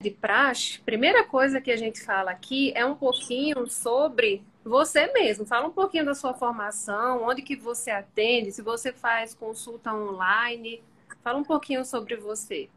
[0.00, 5.44] de praxe, primeira coisa que a gente fala aqui é um pouquinho sobre você mesmo.
[5.44, 10.80] Fala um pouquinho da sua formação, onde que você atende, se você faz consulta online.
[11.20, 12.68] Fala um pouquinho sobre você.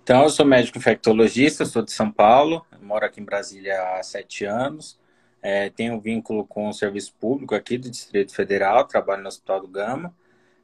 [0.00, 4.44] Então, eu sou médico infectologista, sou de São Paulo, moro aqui em Brasília há sete
[4.44, 4.96] anos.
[5.42, 9.66] É, tenho vínculo com o serviço público aqui do Distrito Federal, trabalho no Hospital do
[9.66, 10.14] Gama.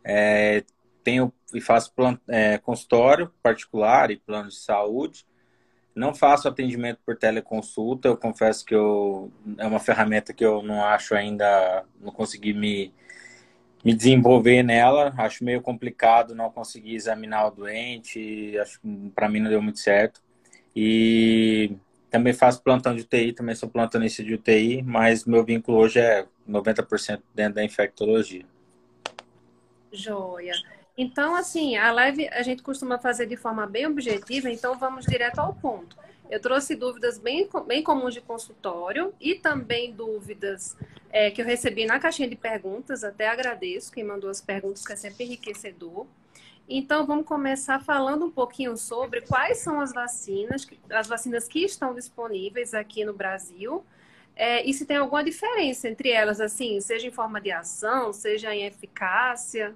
[0.05, 0.63] É,
[1.03, 5.27] tenho e faço plant, é, consultório particular e plano de saúde.
[5.95, 10.83] Não faço atendimento por teleconsulta, eu confesso que eu, é uma ferramenta que eu não
[10.83, 12.93] acho ainda, não consegui me,
[13.85, 15.13] me desenvolver nela.
[15.19, 18.81] Acho meio complicado não conseguir examinar o doente, acho
[19.15, 20.23] para mim não deu muito certo.
[20.75, 21.77] E
[22.11, 26.27] também faço plantão de UTI, também sou plantonista de UTI, mas meu vínculo hoje é
[26.49, 28.45] 90% dentro da infectologia.
[29.93, 30.55] Joia.
[31.03, 35.41] Então, assim, a live a gente costuma fazer de forma bem objetiva, então vamos direto
[35.41, 35.99] ao ponto.
[36.31, 40.77] Eu trouxe dúvidas bem, bem comuns de consultório e também dúvidas
[41.11, 43.03] é, que eu recebi na caixinha de perguntas.
[43.03, 46.07] Até agradeço quem mandou as perguntas, que é sempre enriquecedor.
[46.69, 51.93] Então, vamos começar falando um pouquinho sobre quais são as vacinas, as vacinas que estão
[51.97, 53.85] disponíveis aqui no Brasil.
[54.37, 58.55] É, e se tem alguma diferença entre elas, assim, seja em forma de ação, seja
[58.55, 59.75] em eficácia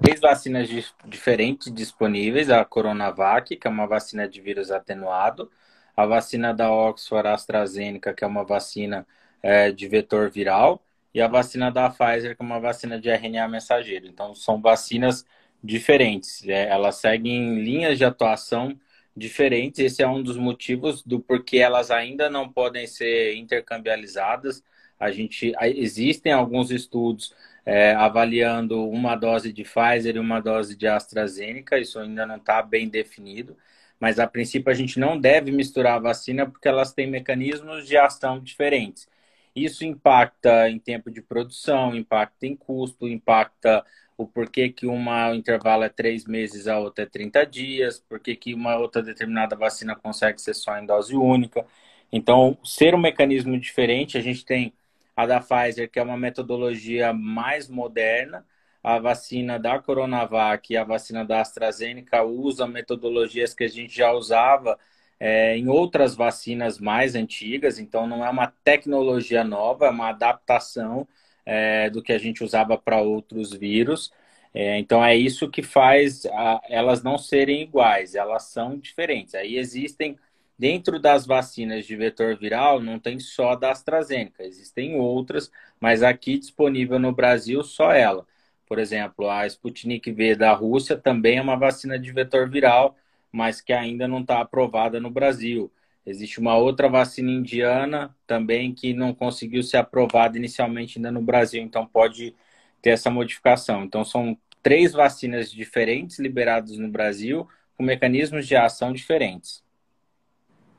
[0.00, 0.68] três vacinas
[1.04, 5.50] diferentes disponíveis: a Coronavac, que é uma vacina de vírus atenuado,
[5.96, 9.06] a vacina da Oxford AstraZeneca, que é uma vacina
[9.42, 10.82] é, de vetor viral,
[11.12, 14.06] e a vacina da Pfizer, que é uma vacina de RNA mensageiro.
[14.06, 15.24] Então, são vacinas
[15.62, 18.78] diferentes, é, elas seguem linhas de atuação
[19.16, 19.80] diferentes.
[19.80, 24.62] Esse é um dos motivos do porquê elas ainda não podem ser intercambializadas.
[24.98, 27.34] A gente existem alguns estudos
[27.68, 32.62] é, avaliando uma dose de Pfizer e uma dose de AstraZeneca, isso ainda não está
[32.62, 33.54] bem definido,
[34.00, 37.94] mas a princípio a gente não deve misturar a vacina porque elas têm mecanismos de
[37.98, 39.06] ação diferentes.
[39.54, 43.84] Isso impacta em tempo de produção, impacta em custo, impacta
[44.16, 48.54] o porquê que uma intervalo é três meses, a outra é 30 dias, porquê que
[48.54, 51.66] uma outra determinada vacina consegue ser só em dose única.
[52.10, 54.72] Então, ser um mecanismo diferente, a gente tem
[55.18, 58.46] a da Pfizer, que é uma metodologia mais moderna,
[58.82, 64.12] a vacina da Coronavac e a vacina da AstraZeneca usam metodologias que a gente já
[64.12, 64.78] usava
[65.18, 71.08] é, em outras vacinas mais antigas, então não é uma tecnologia nova, é uma adaptação
[71.44, 74.12] é, do que a gente usava para outros vírus.
[74.54, 79.34] É, então é isso que faz a, elas não serem iguais, elas são diferentes.
[79.34, 80.16] Aí existem
[80.58, 86.36] Dentro das vacinas de vetor viral, não tem só da AstraZeneca, existem outras, mas aqui
[86.38, 88.26] disponível no Brasil só ela.
[88.66, 92.96] Por exemplo, a Sputnik V da Rússia também é uma vacina de vetor viral,
[93.30, 95.72] mas que ainda não está aprovada no Brasil.
[96.04, 101.62] Existe uma outra vacina indiana também que não conseguiu ser aprovada inicialmente ainda no Brasil,
[101.62, 102.34] então pode
[102.82, 103.84] ter essa modificação.
[103.84, 109.62] Então são três vacinas diferentes liberadas no Brasil com mecanismos de ação diferentes.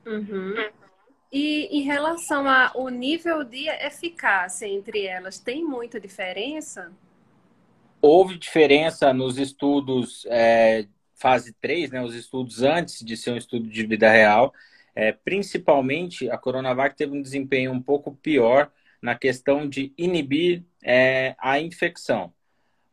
[0.10, 0.56] Uhum.
[1.32, 6.92] E em relação ao nível de eficácia entre elas, tem muita diferença?
[8.02, 13.68] Houve diferença nos estudos é, fase 3, né, os estudos antes de ser um estudo
[13.68, 14.52] de vida real.
[14.96, 18.72] É, principalmente, a Coronavac teve um desempenho um pouco pior
[19.02, 22.34] na questão de inibir é, a infecção.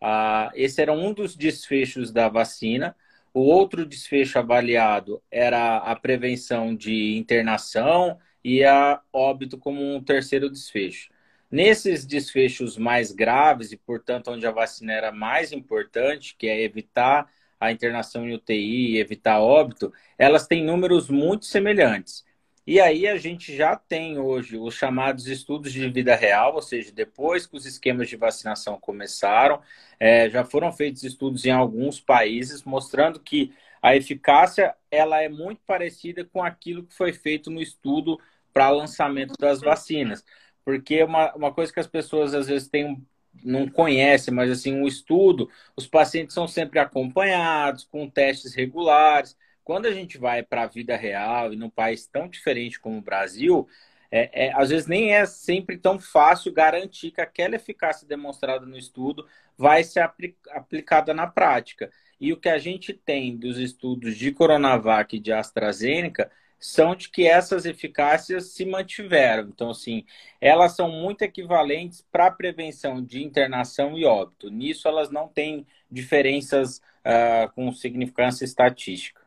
[0.01, 2.95] Ah, esse era um dos desfechos da vacina.
[3.37, 10.49] O outro desfecho avaliado era a prevenção de internação e a óbito como um terceiro
[10.49, 11.11] desfecho.
[11.51, 17.31] Nesses desfechos mais graves e, portanto, onde a vacina era mais importante, que é evitar
[17.61, 22.25] a internação em UTI e evitar óbito, elas têm números muito semelhantes.
[22.67, 26.91] E aí a gente já tem hoje os chamados estudos de vida real, ou seja,
[26.93, 29.63] depois que os esquemas de vacinação começaram,
[30.01, 35.61] é, já foram feitos estudos em alguns países mostrando que a eficácia ela é muito
[35.65, 38.19] parecida com aquilo que foi feito no estudo
[38.53, 40.25] para lançamento das vacinas.
[40.65, 43.07] Porque uma, uma coisa que as pessoas às vezes têm
[43.45, 49.37] não conhecem, mas assim, um estudo, os pacientes são sempre acompanhados, com testes regulares.
[49.67, 53.03] Quando a gente vai para a vida real e num país tão diferente como o
[53.03, 53.67] Brasil,
[54.13, 58.79] é, é, às vezes nem é sempre tão fácil garantir que aquela eficácia demonstrada no
[58.79, 59.27] estudo
[59.59, 60.09] vai ser
[60.53, 61.91] aplicada na prática.
[62.21, 66.31] E o que a gente tem dos estudos de Coronavac e de AstraZeneca
[66.61, 69.49] são de que essas eficácias se mantiveram.
[69.49, 70.05] Então, assim,
[70.41, 74.49] elas são muito equivalentes para a prevenção de internação e óbito.
[74.49, 79.26] Nisso, elas não têm diferenças uh, com significância estatística.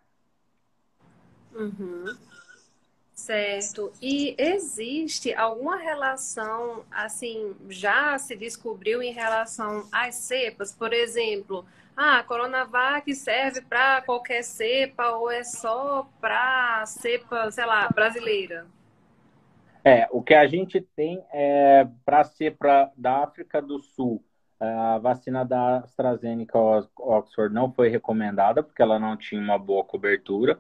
[1.54, 2.18] Uhum.
[3.14, 3.92] Certo.
[4.02, 10.72] E existe alguma relação, assim, já se descobriu em relação às cepas?
[10.72, 11.66] Por exemplo,
[11.98, 18.66] ah, a Coronavac serve para qualquer cepa ou é só para cepa, sei lá, brasileira?
[19.84, 24.24] É, o que a gente tem é para cepa da África do Sul.
[24.60, 26.58] A vacina da AstraZeneca
[26.98, 30.58] Oxford não foi recomendada porque ela não tinha uma boa cobertura.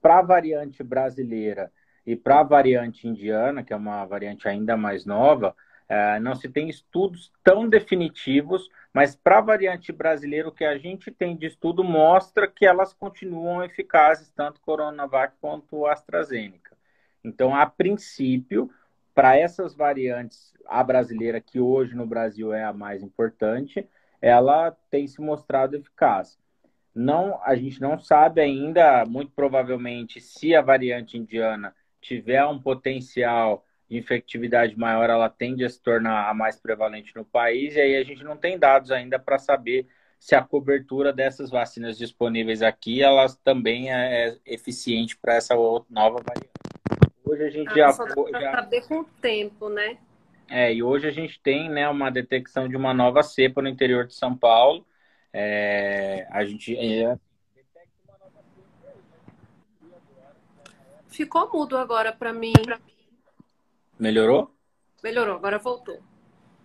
[0.00, 1.70] Para a variante brasileira,
[2.06, 5.54] e para a variante indiana, que é uma variante ainda mais nova,
[5.88, 10.78] é, não se tem estudos tão definitivos, mas para a variante brasileira, o que a
[10.78, 16.76] gente tem de estudo mostra que elas continuam eficazes, tanto Coronavac quanto AstraZeneca.
[17.22, 18.70] Então, a princípio,
[19.14, 23.86] para essas variantes, a brasileira, que hoje no Brasil é a mais importante,
[24.22, 26.38] ela tem se mostrado eficaz.
[27.00, 33.64] Não, a gente não sabe ainda, muito provavelmente, se a variante indiana tiver um potencial
[33.88, 37.96] de infectividade maior, ela tende a se tornar a mais prevalente no país, e aí
[37.96, 39.86] a gente não tem dados ainda para saber
[40.18, 46.22] se a cobertura dessas vacinas disponíveis aqui, elas também é, é eficiente para essa nova
[46.22, 46.50] variante.
[47.24, 47.92] Hoje a gente ah, já...
[47.92, 48.52] Só já...
[48.52, 49.96] saber com o tempo, né?
[50.50, 54.06] É, e hoje a gente tem né, uma detecção de uma nova cepa no interior
[54.06, 54.84] de São Paulo.
[55.32, 57.16] É, a gente é,
[61.10, 62.52] Ficou mudo agora para mim.
[63.98, 64.54] Melhorou?
[65.02, 65.98] Melhorou, agora voltou.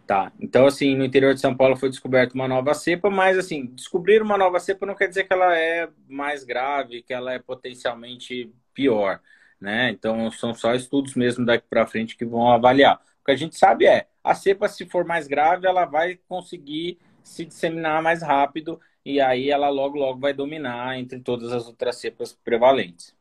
[0.06, 0.32] Tá.
[0.40, 4.22] Então, assim, no interior de São Paulo foi descoberta uma nova cepa, mas, assim, descobrir
[4.22, 8.54] uma nova cepa não quer dizer que ela é mais grave, que ela é potencialmente
[8.72, 9.20] pior,
[9.60, 9.90] né?
[9.90, 13.02] Então, são só estudos mesmo daqui para frente que vão avaliar.
[13.22, 17.00] O que a gente sabe é, a cepa, se for mais grave, ela vai conseguir
[17.26, 21.98] se disseminar mais rápido e aí ela logo, logo vai dominar entre todas as outras
[21.98, 23.16] cepas prevalentes.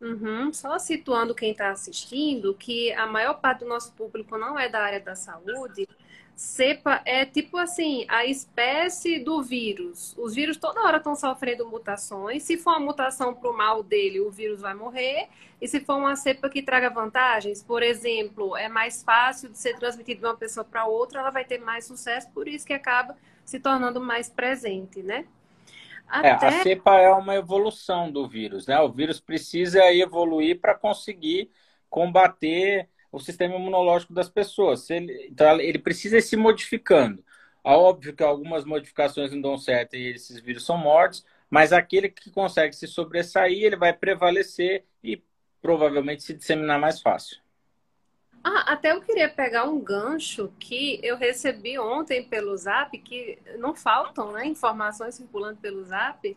[0.00, 0.52] Uhum.
[0.52, 4.80] Só situando quem está assistindo, que a maior parte do nosso público não é da
[4.80, 5.88] área da saúde,
[6.34, 10.14] cepa é tipo assim, a espécie do vírus.
[10.18, 12.42] Os vírus toda hora estão sofrendo mutações.
[12.42, 15.28] Se for uma mutação para o mal dele, o vírus vai morrer.
[15.60, 19.76] E se for uma cepa que traga vantagens, por exemplo, é mais fácil de ser
[19.78, 23.16] transmitido de uma pessoa para outra, ela vai ter mais sucesso, por isso que acaba
[23.44, 25.24] se tornando mais presente, né?
[26.08, 26.28] Até...
[26.28, 28.78] É, a cepa é uma evolução do vírus, né?
[28.80, 31.50] O vírus precisa evoluir para conseguir
[31.88, 34.88] combater o sistema imunológico das pessoas.
[34.88, 37.22] Ele, então, ele precisa ir se modificando.
[37.62, 42.30] Óbvio que algumas modificações não dão certo e esses vírus são mortos, mas aquele que
[42.30, 45.22] consegue se sobressair, ele vai prevalecer e
[45.60, 47.40] provavelmente se disseminar mais fácil.
[48.42, 53.72] Ah, até eu queria pegar um gancho que eu recebi ontem pelo Zap, que não
[53.72, 56.36] faltam né, informações circulando pelo Zap,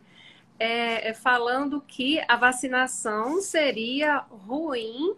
[0.58, 5.16] é, é falando que a vacinação seria ruim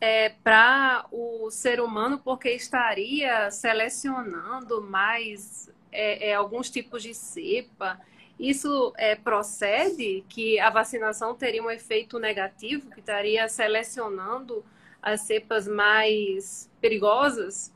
[0.00, 8.00] é, para o ser humano porque estaria selecionando mais é, é alguns tipos de cepa.
[8.38, 14.64] Isso é, procede que a vacinação teria um efeito negativo, que estaria selecionando
[15.02, 17.72] as cepas mais perigosas?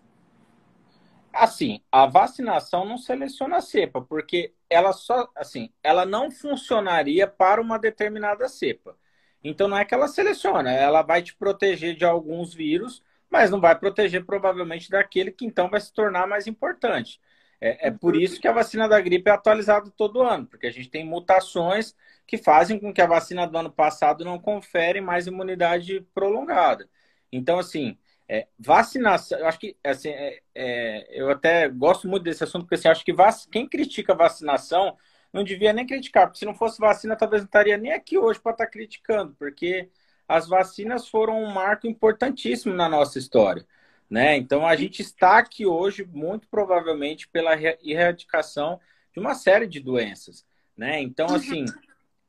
[1.33, 7.61] Assim, a vacinação não seleciona a cepa, porque ela só, assim, ela não funcionaria para
[7.61, 8.97] uma determinada cepa.
[9.45, 13.61] Então não é que ela seleciona, ela vai te proteger de alguns vírus, mas não
[13.61, 17.21] vai proteger provavelmente daquele que então vai se tornar mais importante.
[17.61, 20.71] É, é, por isso que a vacina da gripe é atualizada todo ano, porque a
[20.71, 21.95] gente tem mutações
[22.27, 26.89] que fazem com que a vacina do ano passado não confere mais imunidade prolongada.
[27.33, 32.45] Então, assim, é, vacinação, eu acho que assim, é, é, eu até gosto muito desse
[32.45, 34.97] assunto, porque assim, acho que vac, quem critica vacinação
[35.35, 38.41] não devia nem criticar, porque se não fosse vacina, talvez não estaria nem aqui hoje
[38.41, 39.91] para estar tá criticando, porque
[40.29, 43.67] as vacinas foram um marco importantíssimo na nossa história.
[44.09, 44.37] Né?
[44.37, 48.81] Então a gente está aqui hoje muito provavelmente pela erradicação
[49.13, 51.01] de uma série de doenças, né?
[51.01, 51.65] Então assim,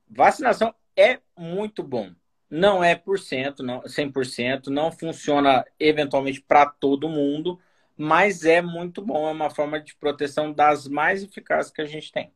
[0.10, 2.12] vacinação é muito bom
[2.50, 7.60] não é por cento, não, 100%, não funciona eventualmente para todo mundo,
[7.98, 12.12] mas é muito bom, é uma forma de proteção das mais eficazes que a gente
[12.12, 12.32] tem.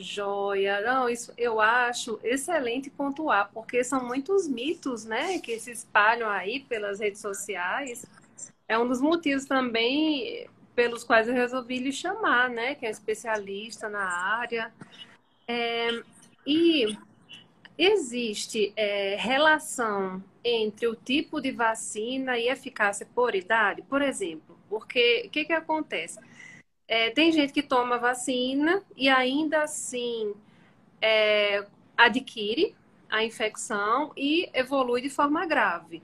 [0.00, 6.30] Joia, não, isso eu acho excelente pontuar, porque são muitos mitos, né, que se espalham
[6.30, 8.06] aí pelas redes sociais.
[8.68, 13.88] É um dos motivos também pelos quais eu resolvi lhe chamar, né, que é especialista
[13.88, 14.72] na área.
[15.48, 15.90] É,
[16.46, 16.96] e
[17.78, 23.82] Existe é, relação entre o tipo de vacina e eficácia por idade?
[23.82, 26.18] Por exemplo, porque o que, que acontece?
[26.88, 30.34] É, tem gente que toma vacina e ainda assim
[31.02, 31.64] é,
[31.96, 32.74] adquire
[33.10, 36.02] a infecção e evolui de forma grave.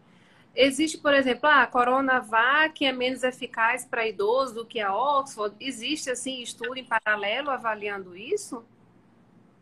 [0.55, 5.57] Existe, por exemplo, ah, a Coronavac é menos eficaz para idoso do que a Oxford.
[5.59, 8.65] Existe, assim, estudo em paralelo avaliando isso?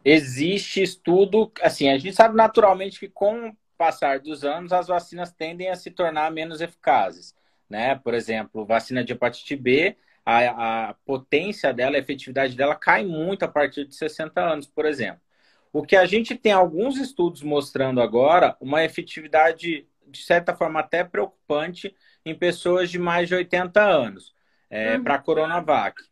[0.05, 5.33] Existe estudo, assim, a gente sabe naturalmente que com o passar dos anos as vacinas
[5.33, 7.35] tendem a se tornar menos eficazes,
[7.71, 7.95] né?
[7.95, 13.45] Por exemplo, vacina de hepatite B, a, a potência dela, a efetividade dela cai muito
[13.45, 15.21] a partir de 60 anos, por exemplo.
[15.73, 21.03] O que a gente tem alguns estudos mostrando agora, uma efetividade de certa forma até
[21.03, 24.35] preocupante em pessoas de mais de 80 anos
[24.69, 25.05] é, uhum.
[25.05, 26.03] para a Coronavac.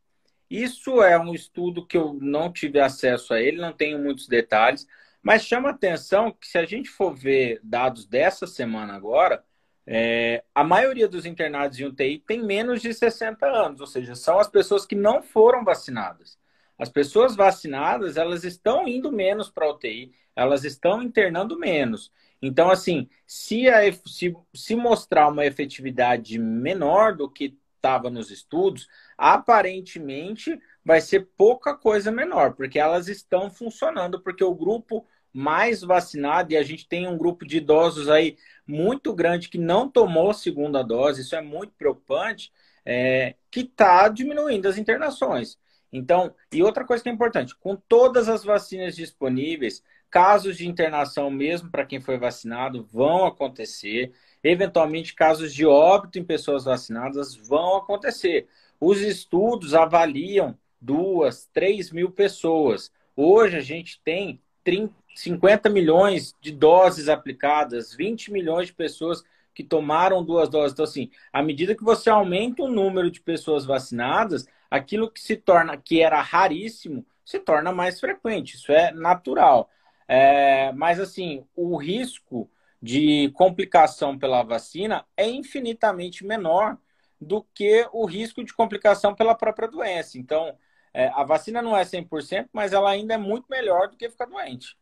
[0.49, 4.87] Isso é um estudo que eu não tive acesso a ele, não tenho muitos detalhes,
[5.23, 9.45] mas chama atenção que se a gente for ver dados dessa semana agora,
[9.93, 14.39] é, a maioria dos internados em UTI tem menos de 60 anos, ou seja, são
[14.39, 16.39] as pessoas que não foram vacinadas.
[16.79, 22.13] As pessoas vacinadas, elas estão indo menos para a UTI, elas estão internando menos.
[22.41, 28.87] Então, assim, se, a, se, se mostrar uma efetividade menor do que estava nos estudos,
[29.19, 36.53] aparentemente vai ser pouca coisa menor, porque elas estão funcionando, porque o grupo mais vacinado,
[36.53, 40.83] e a gente tem um grupo de idosos aí muito grande que não tomou segunda
[40.83, 42.53] dose, isso é muito preocupante,
[42.85, 45.59] é, que está diminuindo as internações.
[45.93, 51.31] Então, e outra coisa que é importante, com todas as vacinas disponíveis, Casos de internação,
[51.31, 54.13] mesmo para quem foi vacinado, vão acontecer.
[54.43, 58.49] Eventualmente, casos de óbito em pessoas vacinadas vão acontecer.
[58.81, 62.91] Os estudos avaliam duas, três mil pessoas.
[63.15, 69.23] Hoje a gente tem 30, 50 milhões de doses aplicadas, 20 milhões de pessoas
[69.55, 70.73] que tomaram duas doses.
[70.73, 75.37] Então, assim, à medida que você aumenta o número de pessoas vacinadas, aquilo que se
[75.37, 78.55] torna, que era raríssimo, se torna mais frequente.
[78.55, 79.69] Isso é natural.
[80.09, 82.51] É, mas, assim, o risco
[82.83, 86.79] de complicação pela vacina é infinitamente menor
[87.21, 90.19] do que o risco de complicação pela própria doença.
[90.19, 90.57] Então,
[90.93, 94.27] é, a vacina não é 100%, mas ela ainda é muito melhor do que ficar
[94.27, 94.77] doente.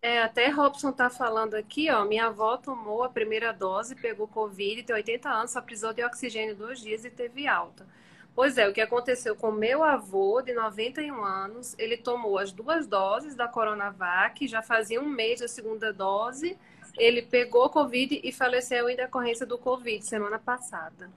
[0.00, 4.82] É, até Robson está falando aqui, ó, minha avó tomou a primeira dose, pegou Covid,
[4.82, 7.86] tem 80 anos, só precisou de oxigênio dois dias e teve alta.
[8.34, 12.86] Pois é, o que aconteceu com meu avô, de 91 anos, ele tomou as duas
[12.86, 16.58] doses da Coronavac, já fazia um mês da segunda dose,
[16.98, 21.10] ele pegou Covid e faleceu em decorrência do Covid semana passada.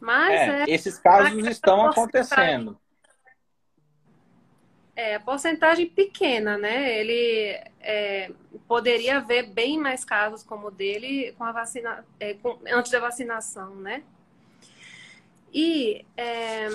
[0.00, 2.78] Mas é, é esses casos estão acontecendo.
[4.96, 6.98] É, porcentagem pequena, né?
[6.98, 8.32] Ele é,
[8.66, 12.98] poderia haver bem mais casos como o dele com a vacina, é, com, antes da
[12.98, 14.02] vacinação, né?
[15.52, 16.68] E é,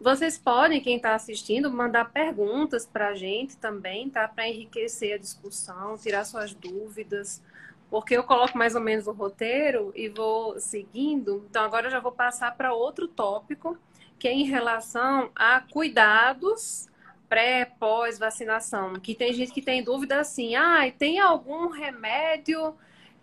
[0.00, 4.28] vocês podem, quem está assistindo, mandar perguntas para a gente também, tá?
[4.28, 7.42] Para enriquecer a discussão, tirar suas dúvidas,
[7.90, 11.44] porque eu coloco mais ou menos o roteiro e vou seguindo.
[11.50, 13.76] Então, agora eu já vou passar para outro tópico,
[14.18, 16.88] que é em relação a cuidados
[17.28, 18.94] pré, pós vacinação.
[18.94, 22.74] Que tem gente que tem dúvida assim, ah, tem algum remédio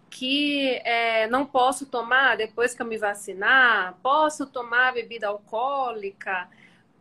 [0.10, 3.98] que é, não posso tomar depois que eu me vacinar?
[4.02, 6.48] Posso tomar bebida alcoólica?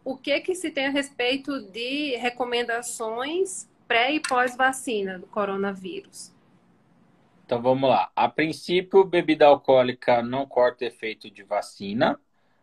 [0.04, 6.32] O que que se tem a respeito de recomendações pré e pós-vacina do coronavírus?
[7.46, 8.10] Então vamos lá.
[8.16, 12.18] A princípio, bebida alcoólica não corta efeito de vacina.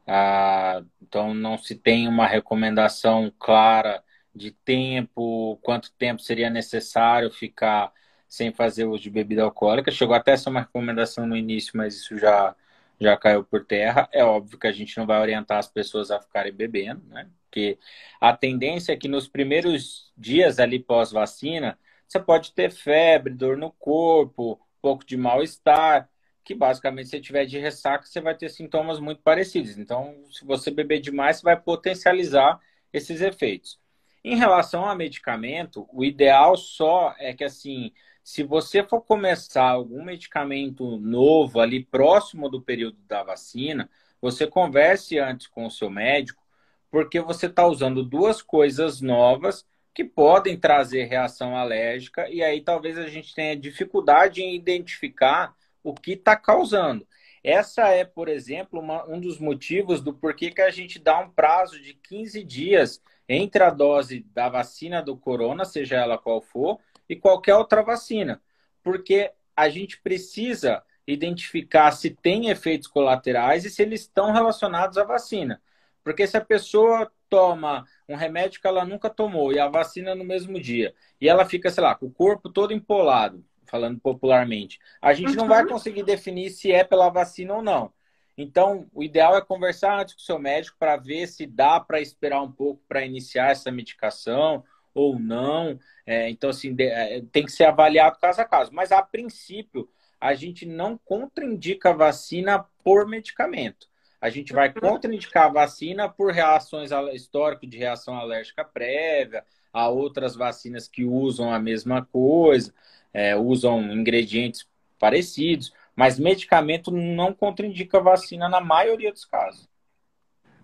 [0.05, 4.03] Ah, então não se tem uma recomendação clara
[4.34, 7.92] de tempo, quanto tempo seria necessário ficar
[8.28, 9.92] sem fazer uso de bebida alcoólica.
[9.92, 12.56] Chegou até a ser uma recomendação no início, mas isso já,
[13.00, 14.08] já caiu por terra.
[14.12, 17.30] É óbvio que a gente não vai orientar as pessoas a ficarem bebendo, né?
[17.46, 17.78] Porque
[18.22, 23.72] a tendência é que nos primeiros dias ali pós-vacina, você pode ter febre, dor no
[23.74, 26.10] corpo, um pouco de mal-estar,
[26.44, 29.78] que basicamente se tiver de ressaca, você vai ter sintomas muito parecidos.
[29.78, 32.60] Então, se você beber demais, você vai potencializar
[32.94, 33.81] esses efeitos.
[34.24, 37.92] Em relação a medicamento, o ideal só é que assim,
[38.24, 43.90] se você for começar algum medicamento novo ali próximo do período da vacina,
[44.22, 46.44] você converse antes com o seu médico,
[46.92, 52.98] porque você está usando duas coisas novas que podem trazer reação alérgica, e aí talvez
[52.98, 57.06] a gente tenha dificuldade em identificar o que está causando.
[57.44, 61.30] Essa é, por exemplo, uma, um dos motivos do porquê que a gente dá um
[61.30, 63.01] prazo de 15 dias
[63.32, 68.42] entre a dose da vacina do corona, seja ela qual for, e qualquer outra vacina,
[68.84, 75.04] porque a gente precisa identificar se tem efeitos colaterais e se eles estão relacionados à
[75.04, 75.62] vacina.
[76.04, 80.24] Porque se a pessoa toma um remédio que ela nunca tomou e a vacina no
[80.24, 85.14] mesmo dia, e ela fica, sei lá, com o corpo todo empolado, falando popularmente, a
[85.14, 85.70] gente não vai uhum.
[85.70, 87.94] conseguir definir se é pela vacina ou não.
[88.38, 92.02] Então, o ideal é conversar antes com o seu médico para ver se dá para
[92.02, 95.80] esperar um pouco para iniciar essa medicação ou não.
[96.06, 98.72] É, então, assim, de, é, tem que ser avaliado caso a caso.
[98.74, 99.88] Mas, a princípio,
[100.20, 103.88] a gente não contraindica a vacina por medicamento.
[104.20, 104.76] A gente vai uhum.
[104.76, 111.52] contraindicar a vacina por reações histórico de reação alérgica prévia, a outras vacinas que usam
[111.52, 112.74] a mesma coisa,
[113.14, 114.68] é, usam ingredientes
[115.00, 119.70] parecidos, mas medicamento não contraindica a vacina na maioria dos casos.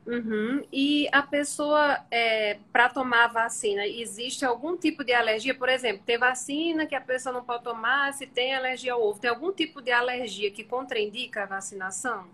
[0.04, 0.66] Uhum.
[0.74, 5.54] E a pessoa, é, para tomar a vacina, existe algum tipo de alergia?
[5.54, 9.20] Por exemplo, tem vacina que a pessoa não pode tomar se tem alergia ao ovo.
[9.20, 12.26] Tem algum tipo de alergia que contraindica a vacinação?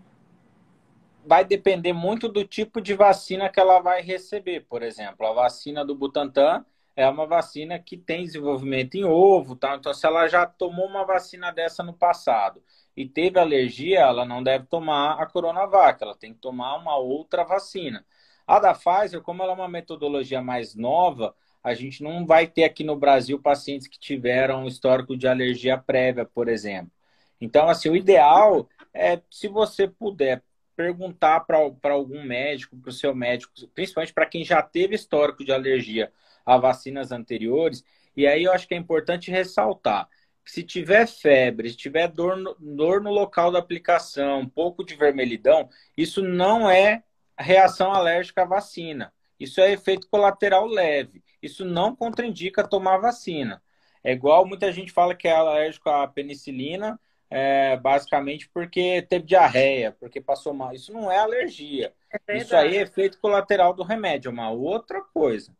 [1.26, 4.60] Vai depender muito do tipo de vacina que ela vai receber.
[4.60, 6.64] Por exemplo, a vacina do Butantan
[6.96, 9.76] é uma vacina que tem desenvolvimento em ovo, tá?
[9.76, 12.62] Então, se ela já tomou uma vacina dessa no passado
[12.96, 17.44] e teve alergia, ela não deve tomar a Coronavac, ela tem que tomar uma outra
[17.44, 18.04] vacina.
[18.46, 22.64] A da Pfizer, como ela é uma metodologia mais nova, a gente não vai ter
[22.64, 26.92] aqui no Brasil pacientes que tiveram histórico de alergia prévia, por exemplo.
[27.40, 30.42] Então, assim, o ideal é, se você puder
[30.76, 35.52] perguntar para algum médico, para o seu médico, principalmente para quem já teve histórico de
[35.52, 36.12] alergia
[36.46, 37.84] a vacinas anteriores,
[38.16, 40.08] e aí eu acho que é importante ressaltar
[40.44, 44.94] se tiver febre, se tiver dor no, dor no local da aplicação, um pouco de
[44.94, 47.02] vermelhidão, isso não é
[47.38, 49.12] reação alérgica à vacina.
[49.38, 51.22] Isso é efeito colateral leve.
[51.42, 53.62] Isso não contraindica tomar vacina.
[54.02, 59.92] É igual muita gente fala que é alérgico à penicilina, é, basicamente porque teve diarreia,
[59.98, 60.72] porque passou mal.
[60.72, 61.92] Isso não é alergia.
[62.28, 65.54] É isso aí é efeito colateral do remédio, é uma outra coisa.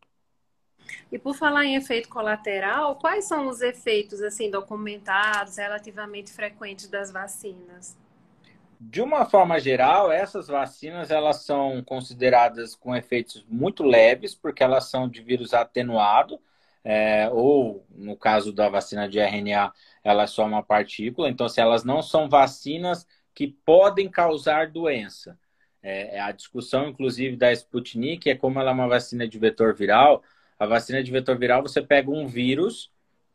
[1.11, 7.11] E por falar em efeito colateral, quais são os efeitos assim documentados, relativamente frequentes das
[7.11, 7.97] vacinas?
[8.81, 14.91] De uma forma geral, essas vacinas elas são consideradas com efeitos muito leves, porque elas
[14.91, 16.39] são de vírus atenuado,
[16.85, 21.31] é, ou no caso da vacina de RNA, ela é só uma partícula.
[21.31, 25.39] Então, se elas não são vacinas que podem causar doença.
[25.83, 30.23] É, a discussão, inclusive, da Sputnik é como ela é uma vacina de vetor viral,
[30.59, 32.91] a vacina de vetor viral, você pega um vírus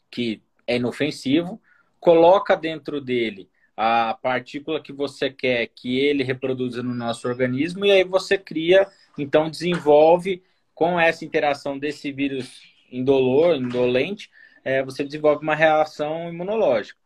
[0.09, 1.61] que é inofensivo,
[1.99, 7.91] coloca dentro dele a partícula que você quer que ele reproduza no nosso organismo e
[7.91, 14.29] aí você cria, então desenvolve com essa interação desse vírus indolor, indolente,
[14.63, 16.99] é, você desenvolve uma reação imunológica.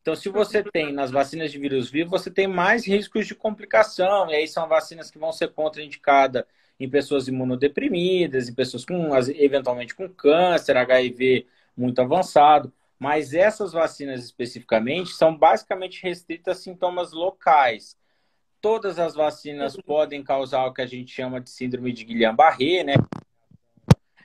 [0.00, 4.30] Então, se você tem nas vacinas de vírus vivo, você tem mais riscos de complicação,
[4.30, 6.44] e aí são vacinas que vão ser contraindicadas
[6.78, 12.72] em pessoas imunodeprimidas, em pessoas com eventualmente com câncer, HIV muito avançado.
[12.98, 17.96] Mas essas vacinas especificamente são basicamente restritas a sintomas locais.
[18.60, 19.82] Todas as vacinas uhum.
[19.82, 22.94] podem causar o que a gente chama de síndrome de Guillain-Barré, né?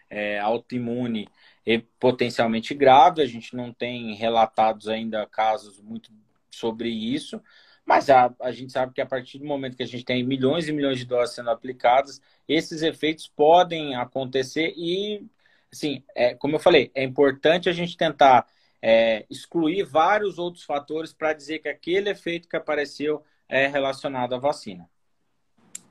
[0.10, 1.28] É, autoimune
[1.66, 3.22] e potencialmente grave.
[3.22, 6.12] A gente não tem relatados ainda casos muito
[6.50, 7.42] sobre isso,
[7.86, 10.68] mas a, a gente sabe que a partir do momento que a gente tem milhões
[10.68, 15.26] e milhões de doses sendo aplicadas, esses efeitos podem acontecer e,
[15.72, 18.48] assim, é, como eu falei, é importante a gente tentar
[18.82, 24.38] é, excluir vários outros fatores para dizer que aquele efeito que apareceu é relacionado à
[24.38, 24.90] vacina.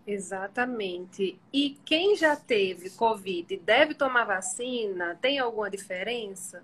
[0.07, 1.39] Exatamente.
[1.53, 5.17] E quem já teve Covid deve tomar vacina?
[5.21, 6.63] Tem alguma diferença?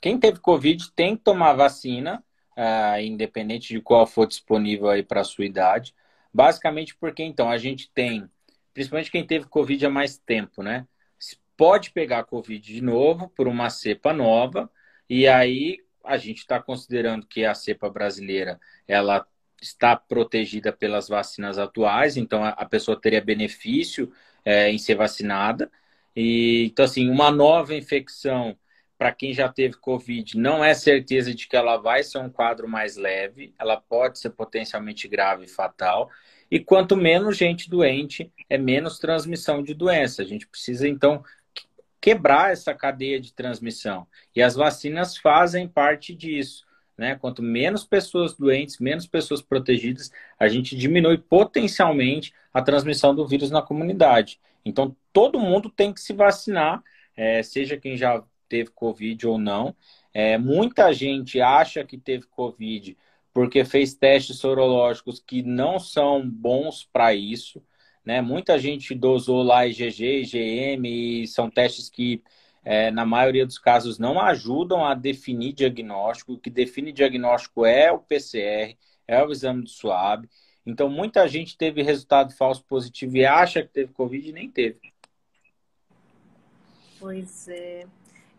[0.00, 2.22] Quem teve Covid tem que tomar vacina
[2.56, 5.94] uh, independente de qual for disponível aí para a sua idade.
[6.32, 8.28] Basicamente porque, então, a gente tem,
[8.72, 10.86] principalmente quem teve Covid há mais tempo, né?
[11.56, 14.68] Pode pegar Covid de novo por uma cepa nova,
[15.08, 19.24] e aí a gente está considerando que a cepa brasileira ela
[19.62, 24.12] está protegida pelas vacinas atuais, então a pessoa teria benefício
[24.44, 25.70] é, em ser vacinada.
[26.14, 28.56] E, então, assim, uma nova infecção
[28.96, 32.68] para quem já teve Covid, não é certeza de que ela vai ser um quadro
[32.68, 36.08] mais leve, ela pode ser potencialmente grave e fatal.
[36.50, 40.22] E quanto menos gente doente, é menos transmissão de doença.
[40.22, 41.24] A gente precisa, então,
[42.00, 44.06] quebrar essa cadeia de transmissão.
[44.36, 46.64] E as vacinas fazem parte disso.
[46.96, 47.16] Né?
[47.16, 53.50] Quanto menos pessoas doentes, menos pessoas protegidas, a gente diminui potencialmente a transmissão do vírus
[53.50, 54.38] na comunidade.
[54.64, 56.82] Então, todo mundo tem que se vacinar,
[57.16, 59.74] é, seja quem já teve Covid ou não.
[60.12, 62.96] É, muita gente acha que teve Covid
[63.34, 67.60] porque fez testes sorológicos que não são bons para isso.
[68.04, 68.20] Né?
[68.20, 72.22] Muita gente dosou lá IgG, IgM, e são testes que,
[72.64, 76.34] é, na maioria dos casos, não ajudam a definir diagnóstico.
[76.34, 78.78] O que define diagnóstico é o PCR,
[79.08, 80.28] é o exame do SWAB.
[80.64, 84.94] Então, muita gente teve resultado falso positivo e acha que teve Covid e nem teve.
[87.00, 87.84] Pois é.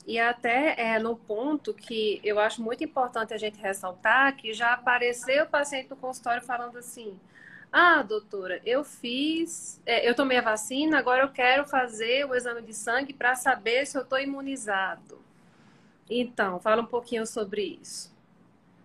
[0.06, 4.74] E até é, no ponto que eu acho muito importante a gente ressaltar que já
[4.74, 7.20] apareceu o paciente no consultório falando assim:
[7.72, 12.62] ah, doutora, eu fiz, é, eu tomei a vacina, agora eu quero fazer o exame
[12.62, 15.20] de sangue para saber se eu estou imunizado.
[16.10, 18.16] Então, fala um pouquinho sobre isso.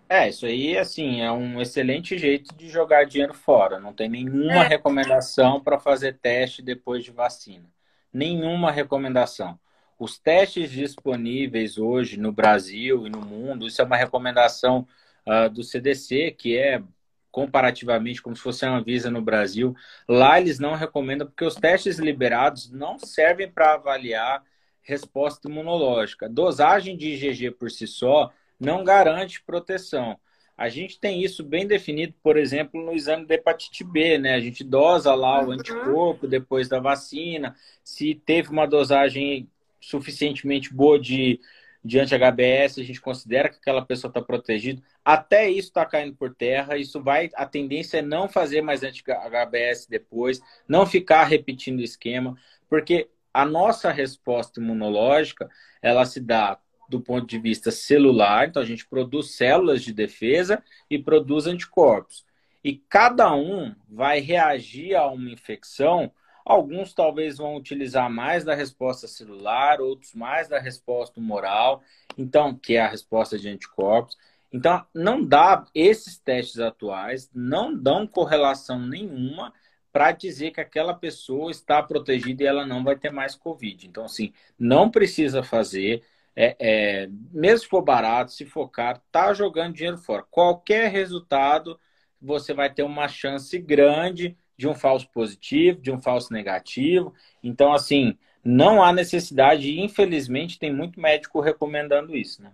[0.09, 3.79] É, isso aí, assim, é um excelente jeito de jogar dinheiro fora.
[3.79, 4.67] Não tem nenhuma é.
[4.67, 7.71] recomendação para fazer teste depois de vacina.
[8.13, 9.57] Nenhuma recomendação.
[10.01, 14.89] Os testes disponíveis hoje no Brasil e no mundo, isso é uma recomendação
[15.27, 16.83] uh, do CDC, que é
[17.31, 19.77] comparativamente como se fosse uma Visa no Brasil.
[20.09, 24.43] Lá eles não recomendam, porque os testes liberados não servem para avaliar
[24.81, 26.31] resposta imunológica.
[26.31, 30.19] Dosagem de IgG por si só não garante proteção.
[30.57, 34.33] A gente tem isso bem definido, por exemplo, no exame de hepatite B, né?
[34.33, 35.53] A gente dosa lá o uhum.
[35.53, 37.55] anticorpo depois da vacina.
[37.85, 39.47] Se teve uma dosagem
[39.81, 41.41] suficientemente boa de,
[41.85, 44.83] de anti-HBS, a gente considera que aquela pessoa está protegida.
[45.05, 46.77] Até isso está caindo por terra.
[46.77, 47.31] Isso vai.
[47.35, 52.37] A tendência é não fazer mais anti-HBS depois, não ficar repetindo o esquema,
[52.69, 55.49] porque a nossa resposta imunológica
[55.81, 60.63] ela se dá do ponto de vista celular, então a gente produz células de defesa
[60.91, 62.27] e produz anticorpos.
[62.65, 66.13] E cada um vai reagir a uma infecção
[66.45, 71.83] Alguns talvez vão utilizar mais da resposta celular, outros mais da resposta humoral,
[72.17, 74.17] então, que é a resposta de anticorpos.
[74.53, 79.53] Então, não dá, esses testes atuais não dão correlação nenhuma
[79.93, 83.87] para dizer que aquela pessoa está protegida e ela não vai ter mais Covid.
[83.87, 86.03] Então, assim, não precisa fazer,
[86.35, 90.25] é, é, mesmo se for barato, se for caro, tá jogando dinheiro fora.
[90.31, 91.79] Qualquer resultado,
[92.21, 97.15] você vai ter uma chance grande de um falso positivo, de um falso negativo.
[97.43, 102.53] Então, assim, não há necessidade, e infelizmente tem muito médico recomendando isso, né?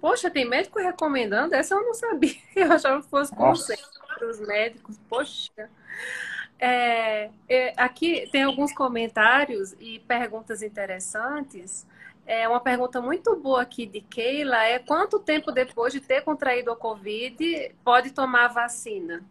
[0.00, 1.54] Poxa, tem médico recomendando?
[1.54, 2.34] Essa eu não sabia.
[2.56, 4.98] Eu achava que fosse conselho para os médicos.
[5.08, 5.70] Poxa.
[6.58, 11.86] É, é, aqui tem alguns comentários e perguntas interessantes.
[12.26, 16.72] É uma pergunta muito boa aqui de Keila é quanto tempo depois de ter contraído
[16.72, 19.24] a Covid pode tomar a vacina?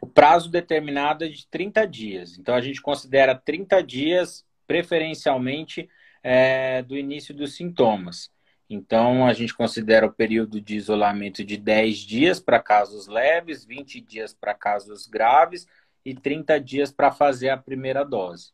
[0.00, 2.38] O prazo determinado é de 30 dias.
[2.38, 5.88] Então, a gente considera 30 dias, preferencialmente,
[6.22, 8.30] é, do início dos sintomas.
[8.70, 14.00] Então, a gente considera o período de isolamento de 10 dias para casos leves, 20
[14.00, 15.66] dias para casos graves
[16.04, 18.52] e 30 dias para fazer a primeira dose.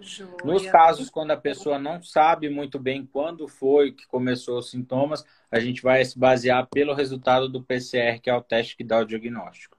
[0.00, 0.30] Joia.
[0.44, 5.24] Nos casos quando a pessoa não sabe muito bem quando foi que começou os sintomas,
[5.50, 8.98] a gente vai se basear pelo resultado do PCR, que é o teste que dá
[8.98, 9.75] o diagnóstico.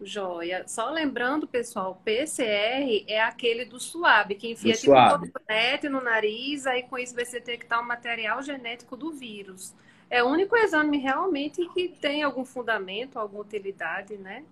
[0.00, 0.64] Joia.
[0.66, 6.66] Só lembrando, pessoal, PCR é aquele do suave, que enfia do tipo um no nariz,
[6.66, 9.74] aí com isso vai ser detectar o material genético do vírus.
[10.10, 14.44] É o único exame realmente que tem algum fundamento, alguma utilidade, né?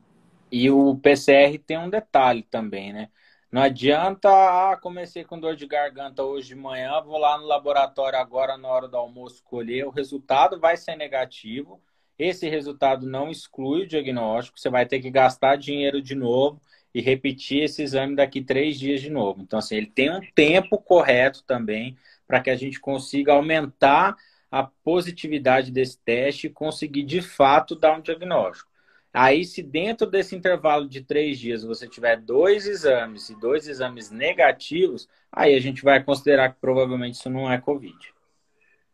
[0.51, 3.09] E o PCR tem um detalhe também, né?
[3.53, 8.19] Não adianta, ah, comecei com dor de garganta hoje de manhã, vou lá no laboratório
[8.19, 11.81] agora na hora do almoço colher, o resultado vai ser negativo
[12.19, 16.61] esse resultado não exclui o diagnóstico, você vai ter que gastar dinheiro de novo
[16.95, 19.43] e repetir esse exame daqui três dias de novo.
[19.43, 21.97] Então, assim, ele tem um tempo correto também
[22.27, 24.17] para que a gente consiga aumentar
[24.51, 28.71] a positividade desse teste e conseguir de fato dar um diagnóstico.
[29.13, 34.11] Aí, se dentro desse intervalo de três dias você tiver dois exames e dois exames
[34.11, 38.14] negativos, aí a gente vai considerar que provavelmente isso não é Covid.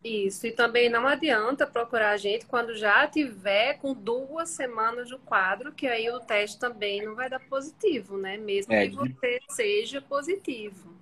[0.03, 5.19] Isso, e também não adianta procurar a gente quando já tiver com duas semanas do
[5.19, 8.39] quadro, que aí o teste também não vai dar positivo, né?
[8.39, 10.95] Mesmo é, que você seja positivo.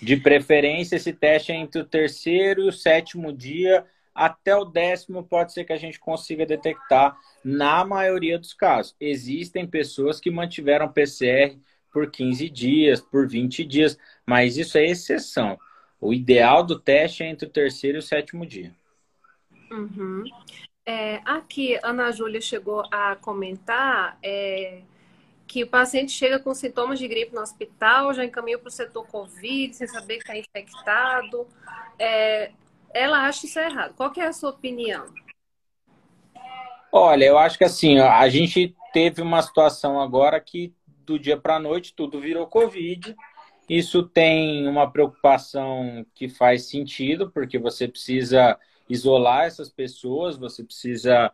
[0.00, 3.84] De preferência, esse teste é entre o terceiro e o sétimo dia,
[4.14, 8.96] até o décimo pode ser que a gente consiga detectar na maioria dos casos.
[8.98, 11.58] Existem pessoas que mantiveram PCR
[11.92, 15.58] por 15 dias, por 20 dias, mas isso é exceção.
[16.00, 18.72] O ideal do teste é entre o terceiro e o sétimo dia.
[19.70, 20.24] Uhum.
[20.86, 24.82] É, aqui, Ana Júlia chegou a comentar é,
[25.46, 29.06] que o paciente chega com sintomas de gripe no hospital, já encaminhou para o setor
[29.06, 31.46] Covid, sem saber que está infectado.
[31.98, 32.52] É,
[32.94, 33.94] ela acha isso errado.
[33.94, 35.06] Qual é a sua opinião?
[36.90, 40.72] Olha, eu acho que assim, a gente teve uma situação agora que
[41.04, 43.14] do dia para a noite tudo virou Covid.
[43.68, 51.30] Isso tem uma preocupação que faz sentido, porque você precisa isolar essas pessoas, você precisa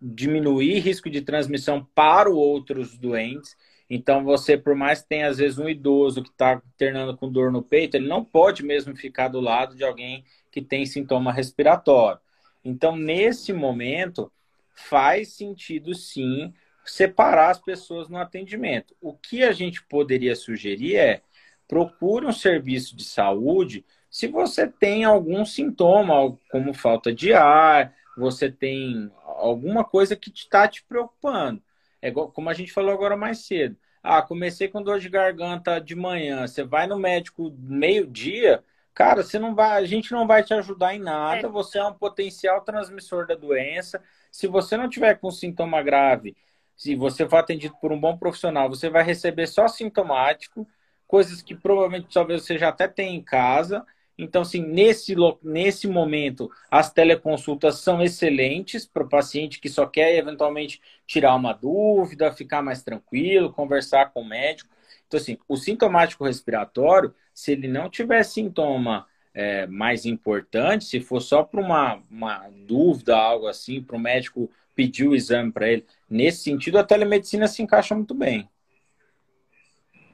[0.00, 3.56] diminuir risco de transmissão para outros doentes.
[3.88, 7.50] Então, você, por mais que tenha, às vezes, um idoso que está internando com dor
[7.50, 12.20] no peito, ele não pode mesmo ficar do lado de alguém que tem sintoma respiratório.
[12.62, 14.32] Então, nesse momento,
[14.74, 16.52] faz sentido, sim,
[16.84, 18.94] separar as pessoas no atendimento.
[19.00, 21.22] O que a gente poderia sugerir é
[21.68, 28.48] procure um serviço de saúde se você tem algum sintoma, como falta de ar, você
[28.48, 31.60] tem alguma coisa que está te preocupando.
[32.00, 33.76] É como a gente falou agora mais cedo.
[34.00, 36.46] Ah, comecei com dor de garganta de manhã.
[36.46, 38.62] Você vai no médico meio-dia,
[38.94, 41.48] cara, você não vai, a gente não vai te ajudar em nada.
[41.48, 41.50] É.
[41.50, 44.00] Você é um potencial transmissor da doença.
[44.30, 46.36] Se você não tiver com sintoma grave,
[46.76, 50.68] se você for atendido por um bom profissional, você vai receber só sintomático,
[51.06, 53.84] coisas que provavelmente talvez você já até tenha em casa.
[54.16, 60.16] Então, assim, nesse, nesse momento, as teleconsultas são excelentes para o paciente que só quer
[60.16, 64.70] eventualmente tirar uma dúvida, ficar mais tranquilo, conversar com o médico.
[65.06, 71.20] Então, assim, o sintomático respiratório, se ele não tiver sintoma é, mais importante, se for
[71.20, 75.84] só para uma, uma dúvida, algo assim, para o médico pedir o exame para ele,
[76.08, 78.48] nesse sentido, a telemedicina se encaixa muito bem.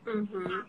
[0.06, 0.64] Uhum.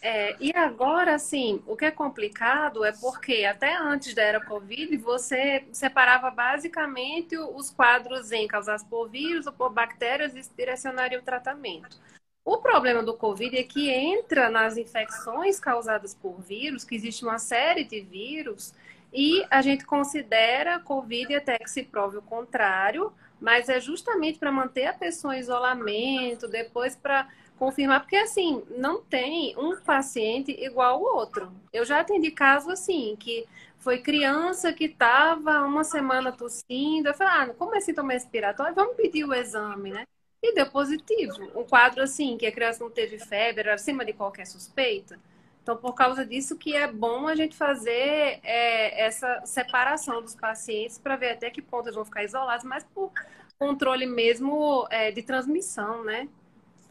[0.00, 4.96] É, e agora, assim, o que é complicado é porque até antes da era Covid,
[4.98, 11.22] você separava basicamente os quadros em causados por vírus ou por bactérias e direcionaria o
[11.22, 11.98] tratamento.
[12.44, 17.38] O problema do Covid é que entra nas infecções causadas por vírus, que existe uma
[17.38, 18.72] série de vírus,
[19.12, 24.52] e a gente considera Covid até que se prove o contrário, mas é justamente para
[24.52, 30.94] manter a pessoa em isolamento, depois para confirmar, porque assim, não tem um paciente igual
[30.94, 31.52] ao outro.
[31.72, 33.46] Eu já atendi caso assim, que
[33.78, 38.96] foi criança que estava uma semana tossindo, eu falei, ah, como é sintoma respiratório, vamos
[38.96, 40.04] pedir o exame, né?
[40.42, 41.34] E deu positivo.
[41.54, 45.18] Um quadro assim, que a criança não teve febre, acima de qualquer suspeita.
[45.62, 50.98] Então, por causa disso que é bom a gente fazer é, essa separação dos pacientes
[50.98, 53.12] para ver até que ponto eles vão ficar isolados, mas por
[53.58, 56.28] controle mesmo é, de transmissão, né?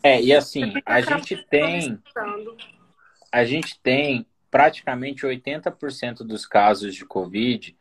[0.04, 2.00] É, e assim, a gente tem.
[3.32, 7.78] A gente tem praticamente 80% dos casos de Covid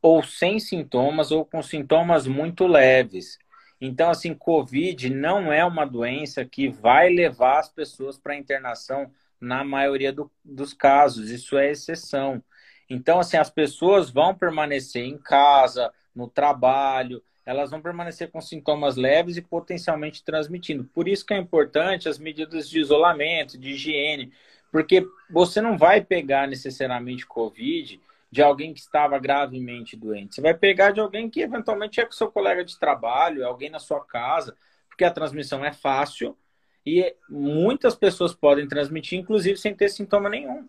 [0.00, 3.38] ou sem sintomas ou com sintomas muito leves.
[3.80, 9.64] Então, assim, Covid não é uma doença que vai levar as pessoas para internação na
[9.64, 11.30] maioria do, dos casos.
[11.30, 12.42] Isso é exceção.
[12.88, 18.96] Então, assim, as pessoas vão permanecer em casa, no trabalho, elas vão permanecer com sintomas
[18.96, 20.84] leves e potencialmente transmitindo.
[20.84, 24.32] Por isso que é importante as medidas de isolamento, de higiene,
[24.70, 28.00] porque você não vai pegar necessariamente Covid
[28.30, 30.36] de alguém que estava gravemente doente.
[30.36, 33.68] Você vai pegar de alguém que eventualmente é com seu colega de trabalho, é alguém
[33.68, 34.56] na sua casa,
[34.88, 36.36] porque a transmissão é fácil
[36.84, 40.66] e muitas pessoas podem transmitir, inclusive sem ter sintoma nenhum.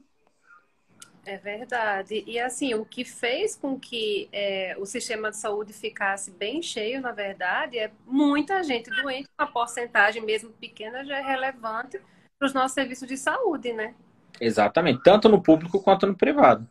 [1.25, 2.23] É verdade.
[2.27, 7.01] E assim, o que fez com que é, o sistema de saúde ficasse bem cheio,
[7.01, 11.99] na verdade, é muita gente doente, uma porcentagem mesmo pequena já é relevante
[12.37, 13.95] para os nossos serviços de saúde, né?
[14.39, 16.67] Exatamente, tanto no público quanto no privado.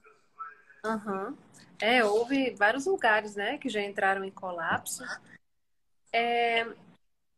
[0.85, 1.35] Uhum.
[1.81, 5.03] É, houve vários lugares, né, que já entraram em colapso.
[6.13, 6.67] É,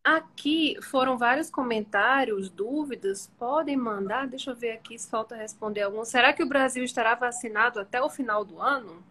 [0.04, 3.26] Aqui foram vários comentários, dúvidas.
[3.38, 4.28] Podem mandar.
[4.28, 6.04] Deixa eu ver aqui se falta responder algum.
[6.04, 9.02] Será que o Brasil estará vacinado até o final do ano?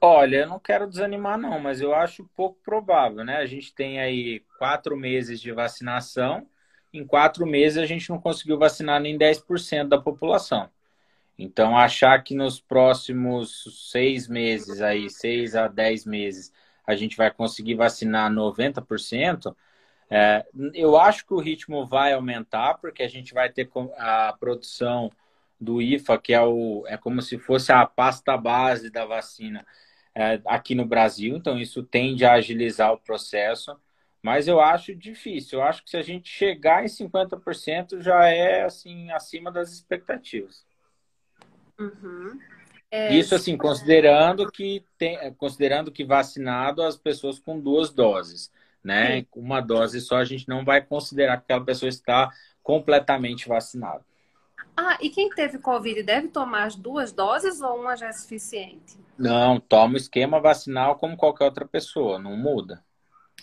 [0.00, 3.36] Olha, eu não quero desanimar, não, mas eu acho pouco provável, né?
[3.38, 6.48] A gente tem aí quatro meses de vacinação.
[6.92, 10.70] Em quatro meses a gente não conseguiu vacinar nem 10% da população.
[11.38, 16.52] Então, achar que nos próximos seis meses, aí, seis a dez meses,
[16.86, 19.54] a gente vai conseguir vacinar 90%,
[20.08, 23.68] é, eu acho que o ritmo vai aumentar, porque a gente vai ter
[23.98, 25.10] a produção
[25.60, 29.66] do IFA, que é, o, é como se fosse a pasta base da vacina
[30.14, 33.76] é, aqui no Brasil, então isso tende a agilizar o processo,
[34.22, 35.58] mas eu acho difícil.
[35.58, 40.64] Eu acho que se a gente chegar em 50% já é assim acima das expectativas.
[41.78, 42.38] Uhum.
[42.90, 43.14] É...
[43.14, 48.50] Isso assim, considerando que tem, considerando que vacinado as pessoas com duas doses
[48.86, 49.18] né?
[49.18, 49.26] Sim.
[49.34, 52.30] Uma dose só a gente não vai considerar que aquela pessoa está
[52.62, 54.00] completamente vacinada.
[54.76, 58.96] Ah, e quem teve Covid deve tomar as duas doses ou uma já é suficiente?
[59.18, 62.84] Não, toma o esquema vacinal como qualquer outra pessoa, não muda.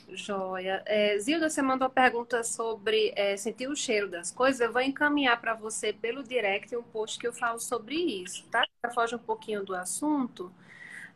[0.10, 0.84] Joia.
[0.86, 4.60] É, Zilda, você mandou pergunta sobre é, sentir o cheiro das coisas.
[4.62, 8.66] Eu vou encaminhar para você pelo direct um post que eu falo sobre isso, tá?
[8.94, 10.52] Foge um pouquinho do assunto.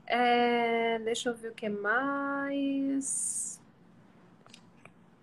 [0.06, 3.62] É, deixa eu ver o que mais.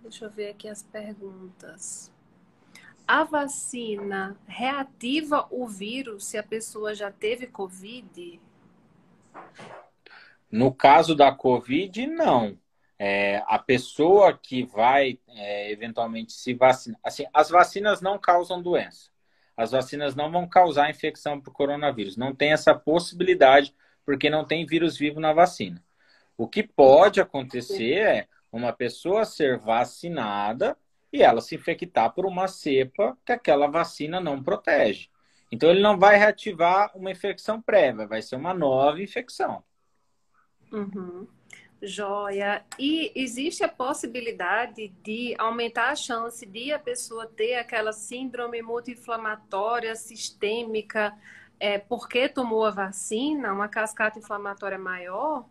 [0.03, 2.13] Deixa eu ver aqui as perguntas.
[3.07, 8.41] A vacina reativa o vírus se a pessoa já teve Covid?
[10.51, 12.59] No caso da Covid, não.
[13.07, 16.99] É, a pessoa que vai é, eventualmente se vacinar.
[17.05, 19.11] Assim, as vacinas não causam doença.
[19.55, 22.17] As vacinas não vão causar infecção por coronavírus.
[22.17, 23.75] Não tem essa possibilidade
[24.07, 25.85] porque não tem vírus vivo na vacina.
[26.35, 30.75] O que pode acontecer é uma pessoa ser vacinada
[31.13, 35.11] e ela se infectar por uma cepa que aquela vacina não protege.
[35.53, 39.63] Então ele não vai reativar uma infecção prévia, vai ser uma nova infecção.
[40.73, 41.29] Uhum.
[41.87, 42.65] Joia.
[42.79, 49.95] E existe a possibilidade de aumentar a chance de a pessoa ter aquela síndrome multi-inflamatória
[49.95, 51.15] sistêmica
[51.59, 55.47] é, porque tomou a vacina, uma cascata inflamatória maior?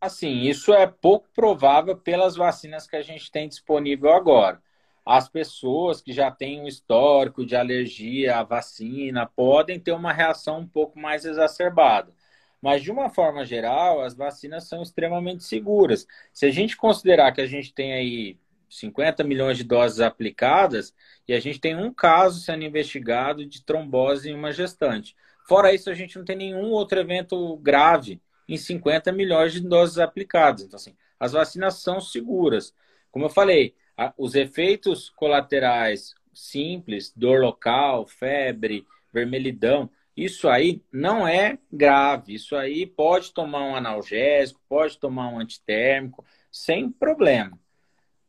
[0.00, 4.62] Assim, isso é pouco provável pelas vacinas que a gente tem disponível agora.
[5.04, 10.58] As pessoas que já têm um histórico de alergia à vacina podem ter uma reação
[10.58, 12.12] um pouco mais exacerbada.
[12.60, 16.06] Mas, de uma forma geral, as vacinas são extremamente seguras.
[16.32, 18.38] Se a gente considerar que a gente tem aí
[18.68, 20.94] 50 milhões de doses aplicadas
[21.28, 25.14] e a gente tem um caso sendo investigado de trombose em uma gestante.
[25.46, 29.98] Fora isso, a gente não tem nenhum outro evento grave em 50 milhões de doses
[29.98, 30.62] aplicadas.
[30.62, 32.74] Então, assim, as vacinas são seguras.
[33.10, 33.74] Como eu falei,
[34.18, 42.34] os efeitos colaterais simples, dor local, febre, vermelhidão, isso aí não é grave.
[42.34, 47.58] Isso aí pode tomar um analgésico, pode tomar um antitérmico, sem problema.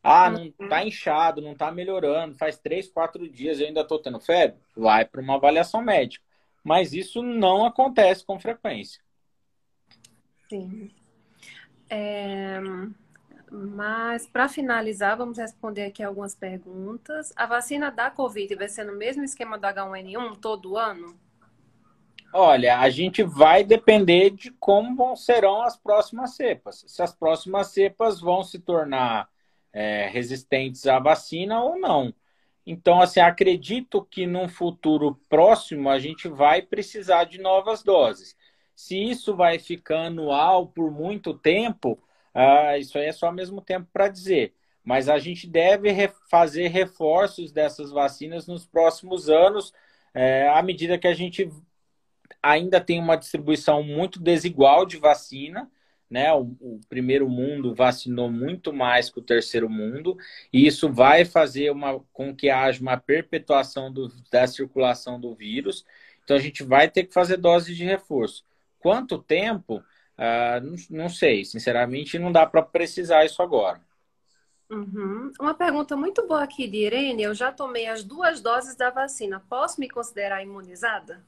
[0.03, 4.19] Ah, não tá inchado, não tá melhorando, faz três, quatro dias e ainda tô tendo
[4.19, 4.59] febre.
[4.75, 6.25] Vai para uma avaliação médica.
[6.63, 9.01] Mas isso não acontece com frequência.
[10.49, 10.91] Sim.
[11.89, 12.59] É,
[13.49, 17.31] mas, para finalizar, vamos responder aqui algumas perguntas.
[17.35, 21.17] A vacina da Covid vai ser no mesmo esquema do H1N1 todo ano?
[22.39, 26.83] Olha, a gente vai depender de como serão as próximas cepas.
[26.87, 29.27] Se as próximas cepas vão se tornar
[29.73, 32.13] é, resistentes à vacina ou não.
[32.63, 38.37] Então, assim, acredito que num futuro próximo a gente vai precisar de novas doses.
[38.75, 41.97] Se isso vai ficar anual por muito tempo,
[42.35, 44.53] ah, isso aí é só ao mesmo tempo para dizer.
[44.83, 45.89] Mas a gente deve
[46.29, 49.73] fazer reforços dessas vacinas nos próximos anos,
[50.13, 51.49] é, à medida que a gente
[52.41, 55.69] ainda tem uma distribuição muito desigual de vacina.
[56.09, 56.31] Né?
[56.33, 60.17] O, o, primeiro mundo vacinou muito mais que o terceiro mundo,
[60.53, 65.85] e isso vai fazer uma, com que haja uma perpetuação do, da circulação do vírus.
[66.23, 68.45] Então a gente vai ter que fazer doses de reforço.
[68.79, 69.83] Quanto tempo?
[70.17, 73.81] Uh, não, não, sei, sinceramente, não dá para precisar isso agora.
[74.69, 75.31] Uhum.
[75.39, 79.43] Uma pergunta muito boa aqui de Irene: eu já tomei as duas doses da vacina,
[79.49, 81.23] posso me considerar imunizada?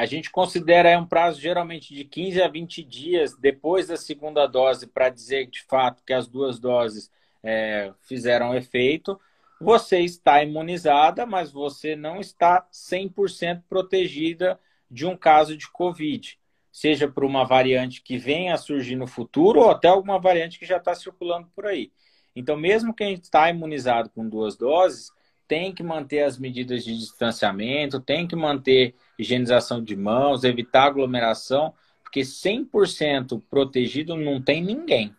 [0.00, 4.86] A gente considera um prazo geralmente de 15 a 20 dias depois da segunda dose
[4.86, 7.10] para dizer de fato que as duas doses
[7.42, 9.20] é, fizeram efeito.
[9.60, 14.58] Você está imunizada, mas você não está 100% protegida
[14.90, 16.40] de um caso de Covid
[16.72, 20.64] seja por uma variante que venha a surgir no futuro ou até alguma variante que
[20.64, 21.92] já está circulando por aí.
[22.34, 25.12] Então, mesmo quem está imunizado com duas doses,
[25.50, 31.74] tem que manter as medidas de distanciamento, tem que manter higienização de mãos, evitar aglomeração,
[32.04, 35.12] porque 100% protegido não tem ninguém.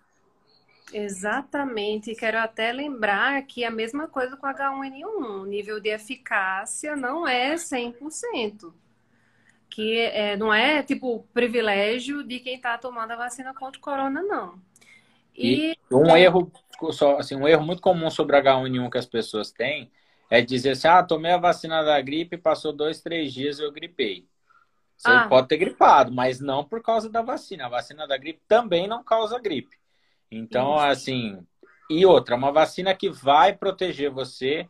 [0.94, 7.28] Exatamente, quero até lembrar que a mesma coisa com H1N1, o nível de eficácia não
[7.28, 8.72] é 100%
[9.70, 14.22] que é, não é tipo privilégio de quem está tomando a vacina contra o corona,
[14.22, 14.56] não.
[15.34, 16.24] E, e um é...
[16.24, 16.52] erro,
[16.92, 19.90] só, assim, um erro muito comum sobre H1N1 que as pessoas têm
[20.32, 24.26] é dizer assim, ah, tomei a vacina da gripe, passou dois, três dias eu gripei.
[24.96, 25.28] Você ah.
[25.28, 27.66] pode ter gripado, mas não por causa da vacina.
[27.66, 29.76] A vacina da gripe também não causa gripe.
[30.32, 30.86] Então, Isso.
[30.86, 31.46] assim,
[31.90, 34.70] e outra, uma vacina que vai proteger você,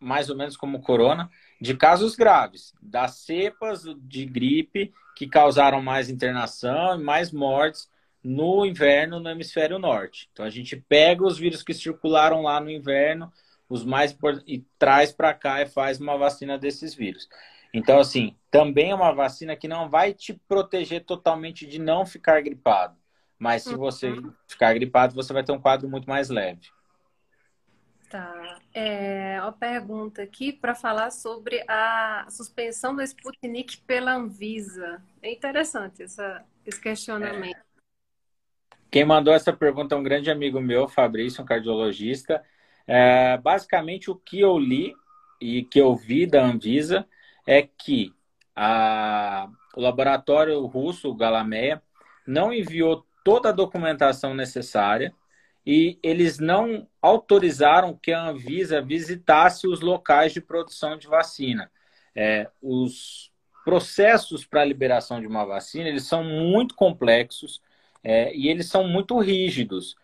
[0.00, 1.30] mais ou menos como o corona,
[1.60, 7.90] de casos graves, das cepas de gripe que causaram mais internação e mais mortes
[8.24, 10.30] no inverno no hemisfério norte.
[10.32, 13.30] Então a gente pega os vírus que circularam lá no inverno,
[13.68, 17.28] os mais e traz para cá e faz uma vacina desses vírus.
[17.72, 22.40] Então assim, também é uma vacina que não vai te proteger totalmente de não ficar
[22.40, 22.96] gripado,
[23.38, 24.32] Mas se você uhum.
[24.46, 26.70] ficar gripado, você vai ter um quadro muito mais leve.
[28.08, 28.60] Tá.
[28.72, 35.02] É, uma pergunta aqui para falar sobre a suspensão do Sputnik pela Anvisa.
[35.20, 37.56] É interessante essa, esse questionamento.
[37.56, 37.66] É.
[38.90, 42.42] Quem mandou essa pergunta é um grande amigo meu, Fabrício, um cardiologista.
[42.86, 44.94] É, basicamente, o que eu li
[45.40, 47.06] e que eu vi da Anvisa
[47.46, 48.12] é que
[48.54, 51.82] a, o laboratório russo, o Galameia,
[52.26, 55.14] não enviou toda a documentação necessária
[55.66, 61.70] e eles não autorizaram que a Anvisa visitasse os locais de produção de vacina.
[62.14, 63.32] É, os
[63.64, 67.60] processos para a liberação de uma vacina eles são muito complexos
[68.02, 69.96] é, e eles são muito rígidos.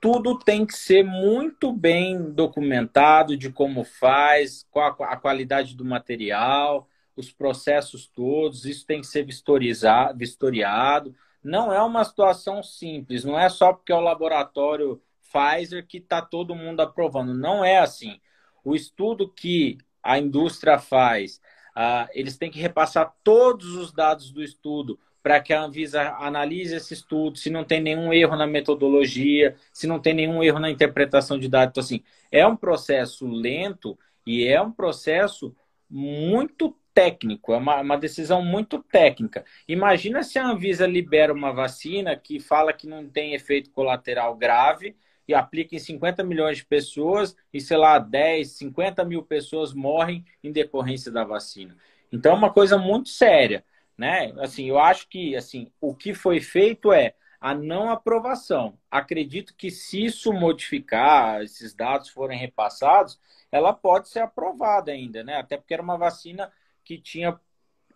[0.00, 6.88] Tudo tem que ser muito bem documentado de como faz, qual a qualidade do material,
[7.16, 11.14] os processos todos, isso tem que ser vistoriado.
[11.42, 16.22] Não é uma situação simples, não é só porque é o laboratório Pfizer que está
[16.22, 17.34] todo mundo aprovando.
[17.34, 18.20] Não é assim.
[18.64, 21.40] O estudo que a indústria faz,
[21.76, 24.98] uh, eles têm que repassar todos os dados do estudo
[25.28, 29.86] para que a Anvisa analise esse estudo, se não tem nenhum erro na metodologia, se
[29.86, 31.72] não tem nenhum erro na interpretação de dados.
[31.72, 32.02] Então, assim,
[32.32, 35.54] é um processo lento e é um processo
[35.90, 39.44] muito técnico, é uma, uma, decisão muito técnica.
[39.68, 44.96] Imagina se a Anvisa libera uma vacina que fala que não tem efeito colateral grave
[45.28, 50.24] e aplica em 50 milhões de pessoas e, sei lá, 10, 50 mil pessoas morrem
[50.42, 51.76] em decorrência da vacina.
[52.10, 53.62] Então é uma coisa muito séria,
[53.98, 54.32] né?
[54.38, 58.78] Assim, eu acho que assim, o que foi feito é a não aprovação.
[58.90, 63.18] Acredito que se isso modificar, esses dados forem repassados,
[63.50, 65.36] ela pode ser aprovada ainda, né?
[65.36, 66.52] Até porque era uma vacina
[66.84, 67.38] que tinha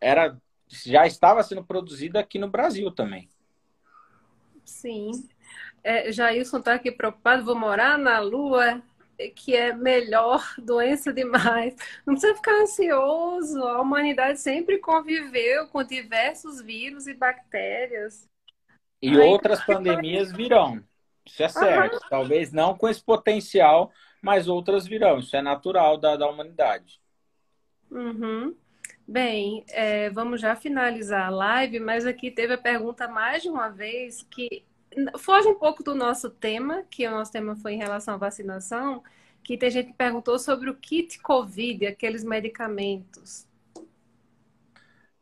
[0.01, 0.37] era
[0.69, 3.29] já estava sendo produzida aqui no Brasil também.
[4.65, 5.11] Sim.
[5.85, 8.81] É, Jailson está aqui preocupado, vou morar na Lua,
[9.31, 11.75] que é melhor, doença demais.
[12.07, 13.63] Não precisa ficar ansioso.
[13.63, 18.29] A humanidade sempre conviveu com diversos vírus e bactérias.
[19.01, 20.83] E Ai, outras pandemias virão.
[21.27, 21.97] Isso é certo.
[21.97, 22.09] Aham.
[22.09, 23.93] Talvez não com esse potencial,
[24.23, 25.19] mas outras virão.
[25.19, 27.01] Isso é natural da, da humanidade.
[27.91, 28.57] Uhum.
[29.07, 33.69] Bem, é, vamos já finalizar a live, mas aqui teve a pergunta mais de uma
[33.69, 34.65] vez que
[35.19, 39.03] foge um pouco do nosso tema, que o nosso tema foi em relação à vacinação,
[39.43, 43.47] que tem gente que perguntou sobre o kit COVID, aqueles medicamentos.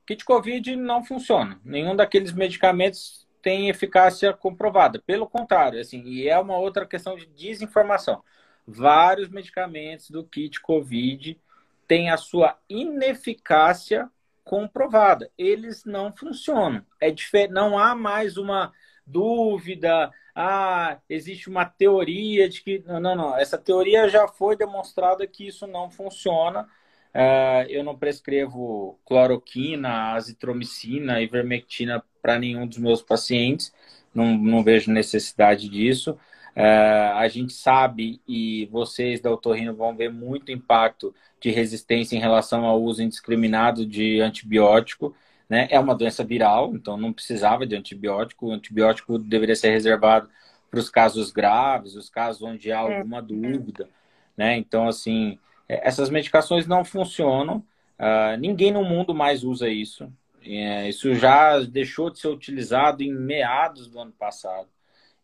[0.07, 1.61] Kit COVID não funciona.
[1.65, 4.99] Nenhum daqueles medicamentos tem eficácia comprovada.
[5.07, 8.23] Pelo contrário, assim, e é uma outra questão de desinformação.
[8.67, 11.41] Vários medicamentos do kit COVID
[11.87, 14.11] tem a sua ineficácia
[14.45, 15.31] comprovada.
[15.39, 16.85] Eles não funcionam.
[17.01, 18.73] É diferente, não há mais uma
[19.11, 22.83] dúvida, ah, existe uma teoria de que.
[22.87, 23.37] Não, não, não.
[23.37, 26.69] Essa teoria já foi demonstrada que isso não funciona.
[27.13, 33.73] Uh, eu não prescrevo cloroquina, azitromicina, ivermectina para nenhum dos meus pacientes.
[34.15, 36.13] Não, não vejo necessidade disso.
[36.57, 42.21] Uh, a gente sabe, e vocês da Otorrino vão ver muito impacto de resistência em
[42.21, 45.15] relação ao uso indiscriminado de antibiótico.
[45.51, 45.67] Né?
[45.69, 48.47] É uma doença viral, então não precisava de antibiótico.
[48.47, 50.31] O antibiótico deveria ser reservado
[50.71, 52.99] para os casos graves, os casos onde há é.
[52.99, 53.89] alguma dúvida.
[54.37, 54.57] Né?
[54.57, 55.37] Então, assim,
[55.69, 57.65] é, essas medicações não funcionam.
[57.99, 60.11] Uh, ninguém no mundo mais usa isso.
[60.43, 64.69] É, isso já deixou de ser utilizado em meados do ano passado.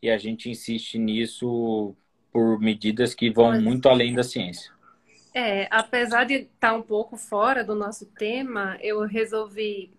[0.02, 1.94] E a gente insiste nisso
[2.32, 4.72] por medidas que vão muito além da ciência.
[5.32, 9.95] É, apesar de estar um pouco fora do nosso tema, eu resolvi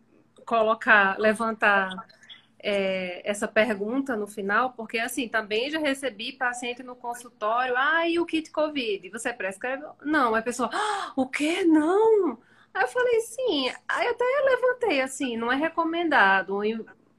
[0.48, 2.08] colocar, levantar
[2.58, 8.18] é, essa pergunta no final, porque assim, também já recebi paciente no consultório, ah, e
[8.18, 9.10] o kit Covid?
[9.10, 9.84] Você prescreve?
[10.02, 11.64] Não, a pessoa, ah, o que?
[11.66, 12.40] Não!
[12.74, 16.60] Aí eu falei, sim, aí até levantei assim, não é recomendado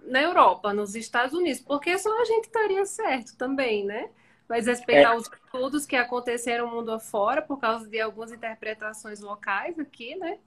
[0.03, 4.09] na Europa, nos Estados Unidos, porque só a gente estaria certo também, né?
[4.49, 5.17] mas respeitar é.
[5.17, 10.39] os estudos que aconteceram mundo afora por causa de algumas interpretações locais aqui, né?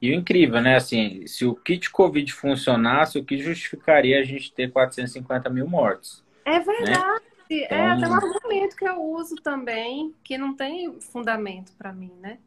[0.00, 0.76] E o incrível, né?
[0.76, 6.24] Assim, se o kit Covid funcionasse, o que justificaria a gente ter 450 mil mortos?
[6.44, 6.90] É verdade.
[6.90, 7.20] Né?
[7.50, 7.78] Então...
[7.78, 12.38] É até um argumento que eu uso também, que não tem fundamento para mim, né?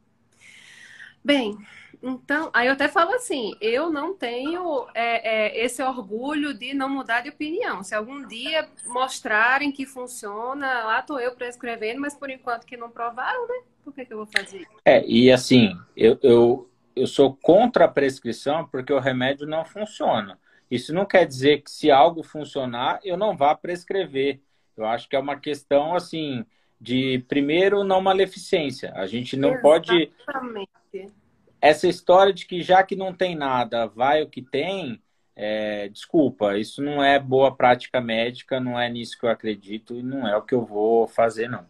[1.24, 1.56] Bem,
[2.02, 6.90] então, aí eu até falo assim, eu não tenho é, é, esse orgulho de não
[6.90, 7.84] mudar de opinião.
[7.84, 12.90] Se algum dia mostrarem que funciona, lá estou eu prescrevendo, mas por enquanto que não
[12.90, 13.62] provaram, né?
[13.84, 14.66] Por que, que eu vou fazer?
[14.84, 20.38] É, e assim, eu, eu, eu sou contra a prescrição porque o remédio não funciona.
[20.70, 24.40] Isso não quer dizer que se algo funcionar, eu não vá prescrever.
[24.78, 26.46] Eu acho que é uma questão, assim,
[26.80, 28.94] de, primeiro, não maleficência.
[28.96, 30.12] A gente não Exatamente.
[30.94, 31.14] pode...
[31.60, 35.00] Essa história de que já que não tem nada, vai o que tem,
[35.36, 40.02] é, desculpa, isso não é boa prática médica, não é nisso que eu acredito e
[40.02, 41.66] não é o que eu vou fazer, não.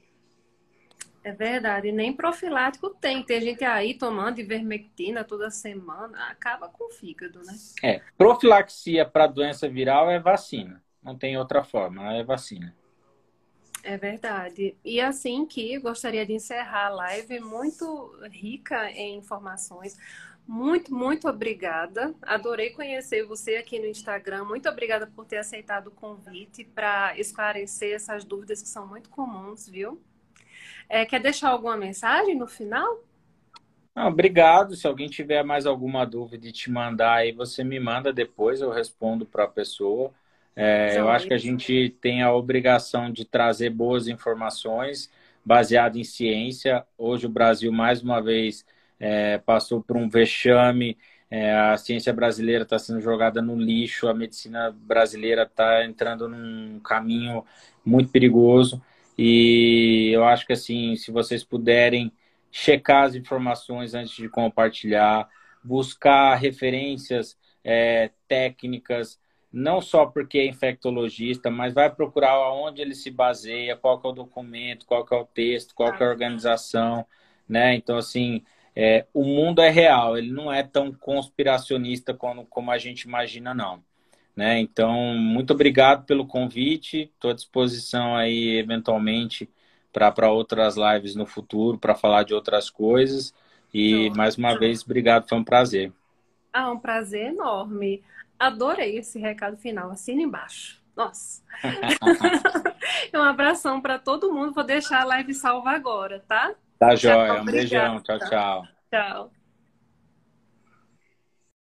[1.23, 3.23] É verdade, nem profilático tem.
[3.23, 7.53] Tem gente aí tomando ivermectina toda semana, acaba com o fígado, né?
[7.83, 10.83] É, profilaxia para doença viral é vacina.
[11.01, 12.75] Não tem outra forma, é vacina.
[13.83, 14.75] É verdade.
[14.83, 19.97] E assim que gostaria de encerrar a live muito rica em informações.
[20.47, 22.13] Muito, muito obrigada.
[22.23, 24.43] Adorei conhecer você aqui no Instagram.
[24.43, 29.67] Muito obrigada por ter aceitado o convite para esclarecer essas dúvidas que são muito comuns,
[29.67, 30.01] viu?
[30.91, 33.01] É, quer deixar alguma mensagem no final?
[33.95, 34.75] Não, obrigado.
[34.75, 38.71] Se alguém tiver mais alguma dúvida e te mandar aí, você me manda depois, eu
[38.71, 40.13] respondo para a pessoa.
[40.55, 45.11] É, eu acho que a gente tem a obrigação de trazer boas informações
[45.43, 46.85] baseadas em ciência.
[46.97, 48.65] Hoje o Brasil, mais uma vez,
[48.99, 50.97] é, passou por um vexame.
[51.29, 56.79] É, a ciência brasileira está sendo jogada no lixo, a medicina brasileira está entrando num
[56.81, 57.45] caminho
[57.85, 58.81] muito perigoso.
[59.17, 62.11] E eu acho que assim, se vocês puderem
[62.51, 65.29] checar as informações antes de compartilhar,
[65.63, 69.19] buscar referências é, técnicas,
[69.51, 74.11] não só porque é infectologista, mas vai procurar onde ele se baseia, qual é o
[74.11, 77.05] documento, qual é o texto, qual é a organização,
[77.47, 77.75] né?
[77.75, 78.43] Então, assim,
[78.75, 83.53] é, o mundo é real, ele não é tão conspiracionista como, como a gente imagina,
[83.53, 83.83] não.
[84.35, 84.59] Né?
[84.59, 87.11] Então, muito obrigado pelo convite.
[87.13, 89.49] Estou à disposição aí, eventualmente,
[89.91, 93.33] para outras lives no futuro, para falar de outras coisas.
[93.73, 95.91] E, mais uma vez, obrigado, foi um prazer.
[96.53, 98.03] Ah, um prazer enorme.
[98.37, 99.91] Adorei esse recado final.
[99.91, 100.81] Assina embaixo.
[100.95, 101.41] Nossa.
[103.15, 104.53] um abração para todo mundo.
[104.53, 106.53] Vou deixar a live salva agora, tá?
[106.77, 107.41] Tá, joia.
[107.41, 108.01] Um beijão.
[108.01, 108.67] Tchau, tchau.
[108.89, 109.40] Tchau.